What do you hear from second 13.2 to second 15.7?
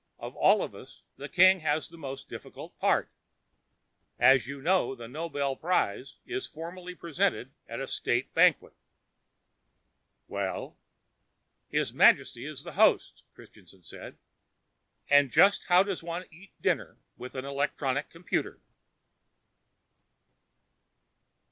Christianson said. "And just